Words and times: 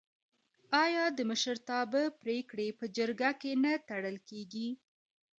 آیا 0.83 1.05
د 1.17 1.19
مشرتابه 1.29 2.03
پګړۍ 2.21 2.69
په 2.79 2.85
جرګه 2.97 3.31
کې 3.41 3.51
نه 3.63 3.71
تړل 3.87 4.17
کیږي؟ 4.29 4.67